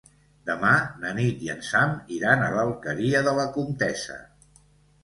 Demà 0.49 0.71
na 1.03 1.11
Nit 1.17 1.45
i 1.47 1.51
en 1.55 1.61
Sam 1.67 1.93
iran 2.17 2.43
a 2.47 2.51
l'Alqueria 2.57 3.23
de 3.31 3.39
la 3.43 3.47
Comtessa. 3.59 4.21